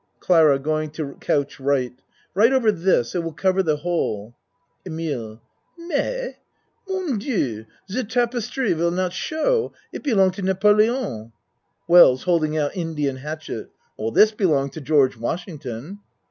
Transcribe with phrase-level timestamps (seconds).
[0.19, 1.89] CLARA (Going to couch R.)
[2.33, 3.13] Right over this.
[3.13, 4.33] It will cover the hole.
[4.83, 5.39] EMILE
[5.77, 6.33] Mais!
[6.89, 7.67] Mon Dieu!
[7.91, 9.73] Ze tapestry will not show.
[9.93, 11.33] It belong to Napoleon.
[11.87, 13.69] WELLS (Holding out Indian hatchet.)
[14.15, 15.99] This belonged to George Washington.